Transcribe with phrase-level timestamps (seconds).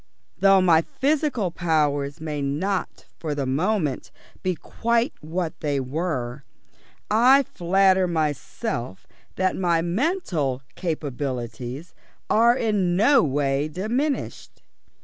[0.39, 4.09] Though my physical powers may not for the moment
[4.41, 6.43] be quite what they were,
[7.11, 11.93] I flatter myself that my mental capabilities
[12.31, 14.63] are in no way diminished."